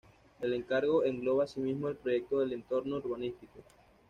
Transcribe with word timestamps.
El 0.41 0.53
encargo 0.55 1.03
engloba 1.05 1.43
asimismo 1.43 1.87
el 1.87 1.95
proyecto 1.95 2.39
del 2.39 2.53
entorno 2.53 2.95
urbanístico. 2.95 3.59